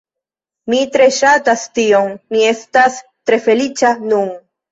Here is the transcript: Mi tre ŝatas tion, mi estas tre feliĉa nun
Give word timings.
Mi 0.73 0.77
tre 0.95 1.09
ŝatas 1.17 1.65
tion, 1.79 2.09
mi 2.35 2.41
estas 2.53 2.97
tre 3.31 3.39
feliĉa 3.49 3.93
nun 4.13 4.35